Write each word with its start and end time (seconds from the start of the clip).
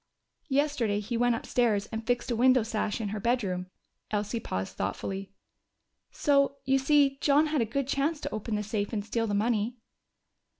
"Yesterday 0.49 0.99
he 0.99 1.15
went 1.15 1.35
upstairs 1.35 1.85
and 1.91 2.07
fixed 2.07 2.31
a 2.31 2.35
window 2.35 2.63
sash 2.63 2.99
in 2.99 3.09
her 3.09 3.19
bedroom." 3.19 3.67
Elsie 4.09 4.39
paused 4.39 4.75
thoughtfully. 4.75 5.31
"So 6.09 6.57
you 6.65 6.79
see 6.79 7.19
John 7.21 7.45
had 7.45 7.61
a 7.61 7.65
good 7.65 7.87
chance 7.87 8.19
to 8.21 8.33
open 8.33 8.55
the 8.55 8.63
safe 8.63 8.93
and 8.93 9.05
steal 9.05 9.27
the 9.27 9.35
money." 9.35 9.77